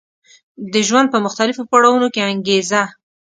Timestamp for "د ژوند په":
0.73-1.17